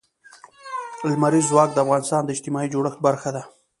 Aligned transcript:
لمریز 1.09 1.45
ځواک 1.51 1.69
د 1.73 1.77
افغانستان 1.85 2.21
د 2.23 2.29
اجتماعي 2.35 2.67
جوړښت 2.73 2.99
برخه 3.07 3.29
ده. 3.35 3.43